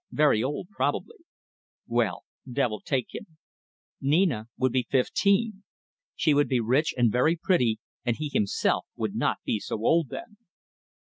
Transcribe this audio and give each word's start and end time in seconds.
Very 0.11 0.41
old 0.41 0.69
probably. 0.69 1.17
Well, 1.85 2.23
devil 2.51 2.81
take 2.83 3.13
him. 3.13 3.37
Nina 4.01 4.47
would 4.57 4.71
be 4.71 4.87
fifteen. 4.89 5.63
She 6.15 6.33
would 6.33 6.47
be 6.47 6.59
rich 6.59 6.91
and 6.97 7.11
very 7.11 7.35
pretty 7.35 7.77
and 8.03 8.15
he 8.15 8.29
himself 8.33 8.87
would 8.95 9.13
not 9.13 9.37
be 9.45 9.59
so 9.59 9.77
old 9.85 10.09
then. 10.09 10.37